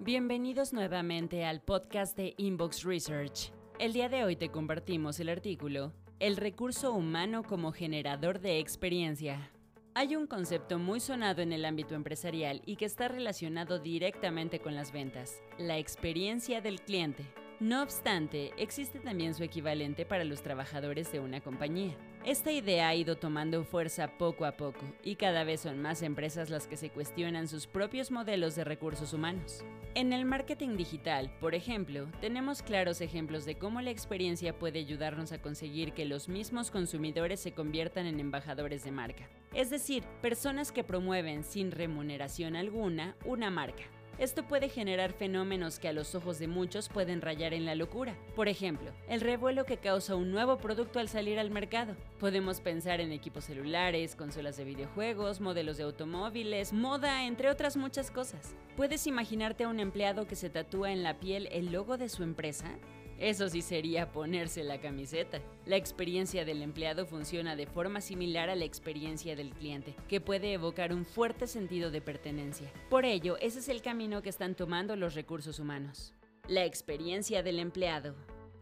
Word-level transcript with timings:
Bienvenidos 0.00 0.72
nuevamente 0.72 1.44
al 1.44 1.62
podcast 1.62 2.16
de 2.16 2.34
Inbox 2.36 2.82
Research. 2.82 3.52
El 3.78 3.92
día 3.92 4.08
de 4.08 4.24
hoy 4.24 4.34
te 4.34 4.50
compartimos 4.50 5.20
el 5.20 5.28
artículo 5.28 5.92
El 6.18 6.36
recurso 6.36 6.92
humano 6.92 7.44
como 7.44 7.72
generador 7.72 8.40
de 8.40 8.58
experiencia. 8.58 9.50
Hay 9.94 10.16
un 10.16 10.26
concepto 10.26 10.80
muy 10.80 10.98
sonado 10.98 11.42
en 11.42 11.52
el 11.52 11.64
ámbito 11.64 11.94
empresarial 11.94 12.60
y 12.66 12.74
que 12.74 12.86
está 12.86 13.06
relacionado 13.06 13.78
directamente 13.78 14.58
con 14.58 14.74
las 14.74 14.92
ventas, 14.92 15.40
la 15.58 15.78
experiencia 15.78 16.60
del 16.60 16.80
cliente. 16.80 17.24
No 17.60 17.82
obstante, 17.82 18.52
existe 18.58 18.98
también 18.98 19.32
su 19.32 19.44
equivalente 19.44 20.04
para 20.04 20.24
los 20.24 20.42
trabajadores 20.42 21.12
de 21.12 21.20
una 21.20 21.40
compañía. 21.40 21.96
Esta 22.24 22.50
idea 22.50 22.88
ha 22.88 22.94
ido 22.94 23.16
tomando 23.16 23.64
fuerza 23.64 24.18
poco 24.18 24.44
a 24.44 24.56
poco 24.56 24.80
y 25.04 25.16
cada 25.16 25.44
vez 25.44 25.60
son 25.60 25.80
más 25.80 26.02
empresas 26.02 26.50
las 26.50 26.66
que 26.66 26.76
se 26.76 26.90
cuestionan 26.90 27.46
sus 27.46 27.66
propios 27.66 28.10
modelos 28.10 28.56
de 28.56 28.64
recursos 28.64 29.12
humanos. 29.12 29.64
En 29.94 30.12
el 30.12 30.24
marketing 30.24 30.76
digital, 30.76 31.30
por 31.38 31.54
ejemplo, 31.54 32.08
tenemos 32.20 32.62
claros 32.62 33.00
ejemplos 33.00 33.44
de 33.44 33.56
cómo 33.56 33.80
la 33.80 33.90
experiencia 33.90 34.58
puede 34.58 34.80
ayudarnos 34.80 35.30
a 35.30 35.40
conseguir 35.40 35.92
que 35.92 36.06
los 36.06 36.28
mismos 36.28 36.72
consumidores 36.72 37.40
se 37.40 37.52
conviertan 37.52 38.06
en 38.06 38.18
embajadores 38.18 38.82
de 38.82 38.90
marca. 38.90 39.28
Es 39.52 39.70
decir, 39.70 40.02
personas 40.20 40.72
que 40.72 40.82
promueven 40.82 41.44
sin 41.44 41.70
remuneración 41.70 42.56
alguna 42.56 43.16
una 43.24 43.50
marca. 43.50 43.84
Esto 44.18 44.44
puede 44.44 44.68
generar 44.68 45.12
fenómenos 45.12 45.78
que 45.78 45.88
a 45.88 45.92
los 45.92 46.14
ojos 46.14 46.38
de 46.38 46.46
muchos 46.46 46.88
pueden 46.88 47.20
rayar 47.20 47.52
en 47.52 47.64
la 47.64 47.74
locura. 47.74 48.14
Por 48.36 48.48
ejemplo, 48.48 48.92
el 49.08 49.20
revuelo 49.20 49.64
que 49.64 49.76
causa 49.76 50.14
un 50.14 50.30
nuevo 50.30 50.58
producto 50.58 51.00
al 51.00 51.08
salir 51.08 51.38
al 51.38 51.50
mercado. 51.50 51.96
Podemos 52.20 52.60
pensar 52.60 53.00
en 53.00 53.10
equipos 53.10 53.44
celulares, 53.44 54.14
consolas 54.14 54.56
de 54.56 54.64
videojuegos, 54.64 55.40
modelos 55.40 55.78
de 55.78 55.84
automóviles, 55.84 56.72
moda, 56.72 57.24
entre 57.24 57.50
otras 57.50 57.76
muchas 57.76 58.10
cosas. 58.10 58.54
¿Puedes 58.76 59.06
imaginarte 59.06 59.64
a 59.64 59.68
un 59.68 59.80
empleado 59.80 60.26
que 60.26 60.36
se 60.36 60.48
tatúa 60.48 60.92
en 60.92 61.02
la 61.02 61.18
piel 61.18 61.48
el 61.50 61.72
logo 61.72 61.98
de 61.98 62.08
su 62.08 62.22
empresa? 62.22 62.66
Eso 63.18 63.48
sí 63.48 63.62
sería 63.62 64.10
ponerse 64.12 64.64
la 64.64 64.80
camiseta. 64.80 65.40
La 65.66 65.76
experiencia 65.76 66.44
del 66.44 66.62
empleado 66.62 67.06
funciona 67.06 67.56
de 67.56 67.66
forma 67.66 68.00
similar 68.00 68.50
a 68.50 68.56
la 68.56 68.64
experiencia 68.64 69.36
del 69.36 69.50
cliente, 69.50 69.94
que 70.08 70.20
puede 70.20 70.52
evocar 70.52 70.92
un 70.92 71.04
fuerte 71.04 71.46
sentido 71.46 71.90
de 71.90 72.00
pertenencia. 72.00 72.72
Por 72.90 73.04
ello, 73.04 73.36
ese 73.38 73.60
es 73.60 73.68
el 73.68 73.82
camino 73.82 74.22
que 74.22 74.30
están 74.30 74.54
tomando 74.54 74.96
los 74.96 75.14
recursos 75.14 75.58
humanos. 75.58 76.12
La 76.48 76.64
experiencia 76.64 77.42
del 77.42 77.58
empleado. 77.58 78.14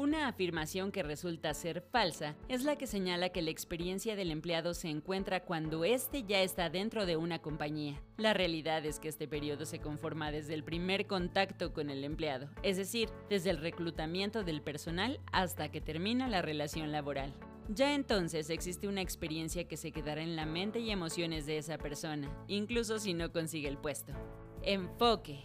Una 0.00 0.28
afirmación 0.28 0.92
que 0.92 1.02
resulta 1.02 1.52
ser 1.52 1.82
falsa 1.82 2.34
es 2.48 2.64
la 2.64 2.76
que 2.76 2.86
señala 2.86 3.28
que 3.28 3.42
la 3.42 3.50
experiencia 3.50 4.16
del 4.16 4.30
empleado 4.30 4.72
se 4.72 4.88
encuentra 4.88 5.44
cuando 5.44 5.84
éste 5.84 6.22
ya 6.22 6.40
está 6.40 6.70
dentro 6.70 7.04
de 7.04 7.18
una 7.18 7.40
compañía. 7.40 8.00
La 8.16 8.32
realidad 8.32 8.86
es 8.86 8.98
que 8.98 9.08
este 9.08 9.28
periodo 9.28 9.66
se 9.66 9.78
conforma 9.78 10.32
desde 10.32 10.54
el 10.54 10.64
primer 10.64 11.06
contacto 11.06 11.74
con 11.74 11.90
el 11.90 12.02
empleado, 12.02 12.48
es 12.62 12.78
decir, 12.78 13.10
desde 13.28 13.50
el 13.50 13.58
reclutamiento 13.58 14.42
del 14.42 14.62
personal 14.62 15.20
hasta 15.32 15.70
que 15.70 15.82
termina 15.82 16.28
la 16.28 16.40
relación 16.40 16.92
laboral. 16.92 17.34
Ya 17.68 17.94
entonces 17.94 18.48
existe 18.48 18.88
una 18.88 19.02
experiencia 19.02 19.68
que 19.68 19.76
se 19.76 19.92
quedará 19.92 20.22
en 20.22 20.34
la 20.34 20.46
mente 20.46 20.80
y 20.80 20.90
emociones 20.90 21.44
de 21.44 21.58
esa 21.58 21.76
persona, 21.76 22.34
incluso 22.48 22.98
si 23.00 23.12
no 23.12 23.32
consigue 23.32 23.68
el 23.68 23.76
puesto. 23.76 24.14
Enfoque. 24.62 25.44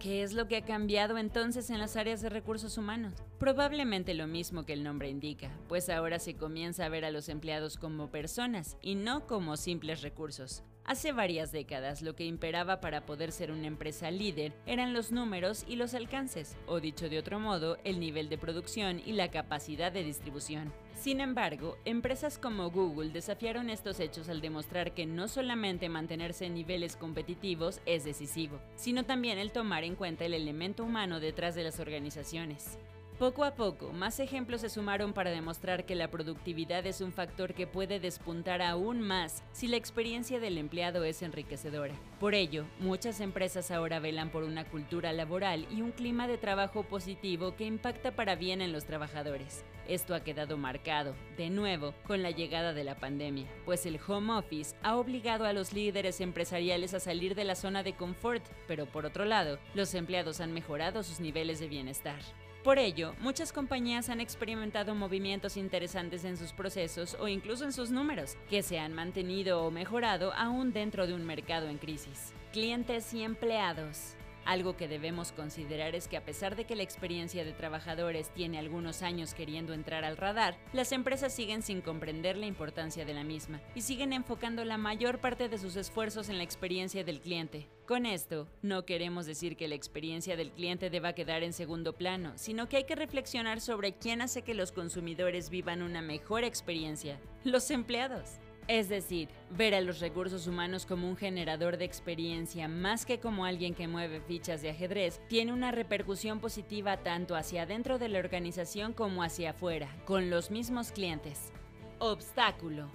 ¿Qué 0.00 0.22
es 0.22 0.34
lo 0.34 0.48
que 0.48 0.58
ha 0.58 0.64
cambiado 0.64 1.16
entonces 1.16 1.70
en 1.70 1.78
las 1.78 1.96
áreas 1.96 2.20
de 2.20 2.28
recursos 2.28 2.76
humanos? 2.76 3.14
Probablemente 3.38 4.12
lo 4.14 4.26
mismo 4.26 4.64
que 4.64 4.74
el 4.74 4.84
nombre 4.84 5.08
indica, 5.08 5.50
pues 5.68 5.88
ahora 5.88 6.18
se 6.18 6.34
comienza 6.34 6.84
a 6.84 6.90
ver 6.90 7.04
a 7.04 7.10
los 7.10 7.28
empleados 7.28 7.78
como 7.78 8.10
personas 8.10 8.76
y 8.82 8.96
no 8.96 9.26
como 9.26 9.56
simples 9.56 10.02
recursos. 10.02 10.62
Hace 10.86 11.12
varias 11.12 11.50
décadas 11.50 12.02
lo 12.02 12.14
que 12.14 12.26
imperaba 12.26 12.82
para 12.82 13.06
poder 13.06 13.32
ser 13.32 13.50
una 13.50 13.66
empresa 13.66 14.10
líder 14.10 14.52
eran 14.66 14.92
los 14.92 15.12
números 15.12 15.64
y 15.66 15.76
los 15.76 15.94
alcances, 15.94 16.58
o 16.66 16.78
dicho 16.78 17.08
de 17.08 17.18
otro 17.18 17.40
modo, 17.40 17.78
el 17.84 17.98
nivel 17.98 18.28
de 18.28 18.36
producción 18.36 19.00
y 19.04 19.12
la 19.12 19.30
capacidad 19.30 19.90
de 19.90 20.04
distribución. 20.04 20.74
Sin 20.94 21.22
embargo, 21.22 21.78
empresas 21.86 22.36
como 22.36 22.70
Google 22.70 23.12
desafiaron 23.12 23.70
estos 23.70 23.98
hechos 23.98 24.28
al 24.28 24.42
demostrar 24.42 24.92
que 24.92 25.06
no 25.06 25.26
solamente 25.26 25.88
mantenerse 25.88 26.44
en 26.44 26.54
niveles 26.54 26.96
competitivos 26.96 27.80
es 27.86 28.04
decisivo, 28.04 28.60
sino 28.76 29.04
también 29.04 29.38
el 29.38 29.52
tomar 29.52 29.84
en 29.84 29.96
cuenta 29.96 30.26
el 30.26 30.34
elemento 30.34 30.84
humano 30.84 31.18
detrás 31.18 31.54
de 31.54 31.64
las 31.64 31.80
organizaciones. 31.80 32.78
Poco 33.18 33.44
a 33.44 33.54
poco, 33.54 33.92
más 33.92 34.18
ejemplos 34.18 34.62
se 34.62 34.68
sumaron 34.68 35.12
para 35.12 35.30
demostrar 35.30 35.86
que 35.86 35.94
la 35.94 36.10
productividad 36.10 36.84
es 36.84 37.00
un 37.00 37.12
factor 37.12 37.54
que 37.54 37.68
puede 37.68 38.00
despuntar 38.00 38.60
aún 38.60 39.00
más 39.00 39.44
si 39.52 39.68
la 39.68 39.76
experiencia 39.76 40.40
del 40.40 40.58
empleado 40.58 41.04
es 41.04 41.22
enriquecedora. 41.22 41.94
Por 42.18 42.34
ello, 42.34 42.64
muchas 42.80 43.20
empresas 43.20 43.70
ahora 43.70 44.00
velan 44.00 44.30
por 44.30 44.42
una 44.42 44.64
cultura 44.64 45.12
laboral 45.12 45.64
y 45.70 45.80
un 45.80 45.92
clima 45.92 46.26
de 46.26 46.38
trabajo 46.38 46.82
positivo 46.82 47.54
que 47.54 47.66
impacta 47.66 48.16
para 48.16 48.34
bien 48.34 48.60
en 48.60 48.72
los 48.72 48.84
trabajadores. 48.84 49.64
Esto 49.86 50.16
ha 50.16 50.24
quedado 50.24 50.56
marcado, 50.56 51.14
de 51.36 51.50
nuevo, 51.50 51.94
con 52.08 52.20
la 52.20 52.32
llegada 52.32 52.72
de 52.72 52.82
la 52.82 52.96
pandemia, 52.96 53.46
pues 53.64 53.86
el 53.86 54.00
home 54.04 54.32
office 54.32 54.74
ha 54.82 54.96
obligado 54.96 55.44
a 55.44 55.52
los 55.52 55.72
líderes 55.72 56.20
empresariales 56.20 56.94
a 56.94 57.00
salir 57.00 57.36
de 57.36 57.44
la 57.44 57.54
zona 57.54 57.84
de 57.84 57.94
confort, 57.94 58.44
pero 58.66 58.86
por 58.86 59.06
otro 59.06 59.24
lado, 59.24 59.60
los 59.74 59.94
empleados 59.94 60.40
han 60.40 60.52
mejorado 60.52 61.04
sus 61.04 61.20
niveles 61.20 61.60
de 61.60 61.68
bienestar. 61.68 62.18
Por 62.64 62.78
ello, 62.78 63.14
muchas 63.20 63.52
compañías 63.52 64.08
han 64.08 64.22
experimentado 64.22 64.94
movimientos 64.94 65.58
interesantes 65.58 66.24
en 66.24 66.38
sus 66.38 66.54
procesos 66.54 67.14
o 67.20 67.28
incluso 67.28 67.66
en 67.66 67.74
sus 67.74 67.90
números, 67.90 68.38
que 68.48 68.62
se 68.62 68.78
han 68.78 68.94
mantenido 68.94 69.62
o 69.62 69.70
mejorado 69.70 70.32
aún 70.32 70.72
dentro 70.72 71.06
de 71.06 71.12
un 71.12 71.26
mercado 71.26 71.68
en 71.68 71.76
crisis. 71.76 72.32
Clientes 72.52 73.12
y 73.12 73.22
empleados. 73.22 74.16
Algo 74.44 74.76
que 74.76 74.88
debemos 74.88 75.32
considerar 75.32 75.94
es 75.94 76.06
que 76.06 76.16
a 76.16 76.24
pesar 76.24 76.54
de 76.54 76.64
que 76.64 76.76
la 76.76 76.82
experiencia 76.82 77.44
de 77.44 77.52
trabajadores 77.52 78.30
tiene 78.30 78.58
algunos 78.58 79.02
años 79.02 79.32
queriendo 79.32 79.72
entrar 79.72 80.04
al 80.04 80.16
radar, 80.16 80.56
las 80.72 80.92
empresas 80.92 81.32
siguen 81.32 81.62
sin 81.62 81.80
comprender 81.80 82.36
la 82.36 82.46
importancia 82.46 83.04
de 83.04 83.14
la 83.14 83.24
misma 83.24 83.60
y 83.74 83.80
siguen 83.80 84.12
enfocando 84.12 84.64
la 84.64 84.76
mayor 84.76 85.18
parte 85.18 85.48
de 85.48 85.58
sus 85.58 85.76
esfuerzos 85.76 86.28
en 86.28 86.38
la 86.38 86.44
experiencia 86.44 87.04
del 87.04 87.20
cliente. 87.20 87.66
Con 87.86 88.06
esto, 88.06 88.48
no 88.62 88.84
queremos 88.84 89.26
decir 89.26 89.56
que 89.56 89.68
la 89.68 89.74
experiencia 89.74 90.36
del 90.36 90.50
cliente 90.50 90.88
deba 90.90 91.14
quedar 91.14 91.42
en 91.42 91.52
segundo 91.52 91.94
plano, 91.94 92.32
sino 92.36 92.68
que 92.68 92.78
hay 92.78 92.84
que 92.84 92.94
reflexionar 92.94 93.60
sobre 93.60 93.92
quién 93.92 94.22
hace 94.22 94.42
que 94.42 94.54
los 94.54 94.72
consumidores 94.72 95.50
vivan 95.50 95.82
una 95.82 96.00
mejor 96.00 96.44
experiencia, 96.44 97.18
los 97.44 97.70
empleados. 97.70 98.38
Es 98.66 98.88
decir, 98.88 99.28
ver 99.50 99.74
a 99.74 99.82
los 99.82 100.00
recursos 100.00 100.46
humanos 100.46 100.86
como 100.86 101.06
un 101.08 101.16
generador 101.16 101.76
de 101.76 101.84
experiencia 101.84 102.66
más 102.66 103.04
que 103.04 103.18
como 103.18 103.44
alguien 103.44 103.74
que 103.74 103.88
mueve 103.88 104.22
fichas 104.22 104.62
de 104.62 104.70
ajedrez 104.70 105.20
tiene 105.28 105.52
una 105.52 105.70
repercusión 105.70 106.40
positiva 106.40 106.96
tanto 106.96 107.36
hacia 107.36 107.62
adentro 107.62 107.98
de 107.98 108.08
la 108.08 108.20
organización 108.20 108.94
como 108.94 109.22
hacia 109.22 109.50
afuera, 109.50 109.94
con 110.06 110.30
los 110.30 110.50
mismos 110.50 110.92
clientes. 110.92 111.52
Obstáculo. 111.98 112.90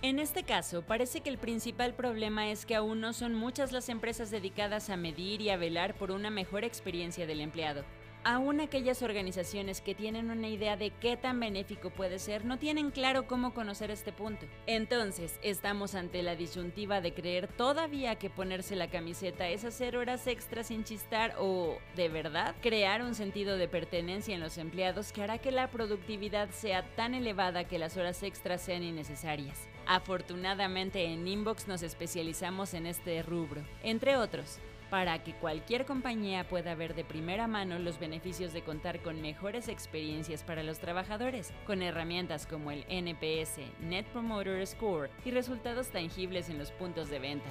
En 0.00 0.18
este 0.18 0.44
caso, 0.44 0.80
parece 0.80 1.20
que 1.20 1.28
el 1.28 1.36
principal 1.36 1.92
problema 1.92 2.50
es 2.50 2.64
que 2.64 2.74
aún 2.74 3.02
no 3.02 3.12
son 3.12 3.34
muchas 3.34 3.70
las 3.70 3.90
empresas 3.90 4.30
dedicadas 4.30 4.88
a 4.88 4.96
medir 4.96 5.42
y 5.42 5.50
a 5.50 5.58
velar 5.58 5.94
por 5.94 6.10
una 6.10 6.30
mejor 6.30 6.64
experiencia 6.64 7.26
del 7.26 7.42
empleado. 7.42 7.84
Aún 8.22 8.60
aquellas 8.60 9.00
organizaciones 9.00 9.80
que 9.80 9.94
tienen 9.94 10.30
una 10.30 10.48
idea 10.48 10.76
de 10.76 10.90
qué 10.90 11.16
tan 11.16 11.40
benéfico 11.40 11.88
puede 11.88 12.18
ser 12.18 12.44
no 12.44 12.58
tienen 12.58 12.90
claro 12.90 13.26
cómo 13.26 13.54
conocer 13.54 13.90
este 13.90 14.12
punto. 14.12 14.44
Entonces, 14.66 15.40
estamos 15.42 15.94
ante 15.94 16.22
la 16.22 16.36
disyuntiva 16.36 17.00
de 17.00 17.14
creer 17.14 17.48
todavía 17.48 18.16
que 18.16 18.28
ponerse 18.28 18.76
la 18.76 18.90
camiseta 18.90 19.48
es 19.48 19.64
hacer 19.64 19.96
horas 19.96 20.26
extras 20.26 20.66
sin 20.66 20.84
chistar 20.84 21.34
o, 21.38 21.78
de 21.96 22.10
verdad, 22.10 22.54
crear 22.60 23.02
un 23.02 23.14
sentido 23.14 23.56
de 23.56 23.68
pertenencia 23.68 24.34
en 24.34 24.40
los 24.40 24.58
empleados 24.58 25.12
que 25.12 25.22
hará 25.22 25.38
que 25.38 25.50
la 25.50 25.70
productividad 25.70 26.50
sea 26.50 26.82
tan 26.96 27.14
elevada 27.14 27.64
que 27.64 27.78
las 27.78 27.96
horas 27.96 28.22
extras 28.22 28.60
sean 28.60 28.82
innecesarias. 28.82 29.66
Afortunadamente 29.86 31.06
en 31.06 31.26
Inbox 31.26 31.68
nos 31.68 31.82
especializamos 31.82 32.74
en 32.74 32.86
este 32.86 33.22
rubro, 33.22 33.62
entre 33.82 34.16
otros 34.16 34.60
para 34.90 35.22
que 35.22 35.34
cualquier 35.34 35.86
compañía 35.86 36.46
pueda 36.48 36.74
ver 36.74 36.94
de 36.94 37.04
primera 37.04 37.46
mano 37.46 37.78
los 37.78 37.98
beneficios 37.98 38.52
de 38.52 38.62
contar 38.62 39.00
con 39.00 39.22
mejores 39.22 39.68
experiencias 39.68 40.42
para 40.42 40.62
los 40.62 40.80
trabajadores, 40.80 41.52
con 41.64 41.82
herramientas 41.82 42.46
como 42.46 42.70
el 42.72 42.84
NPS, 42.88 43.58
Net 43.80 44.04
Promoter 44.06 44.66
Score 44.66 45.10
y 45.24 45.30
resultados 45.30 45.88
tangibles 45.88 46.48
en 46.48 46.58
los 46.58 46.72
puntos 46.72 47.08
de 47.08 47.20
venta. 47.20 47.50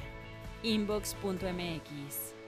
Inbox.mx 0.64 2.39